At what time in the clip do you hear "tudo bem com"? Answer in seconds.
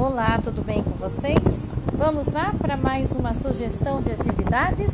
0.40-0.92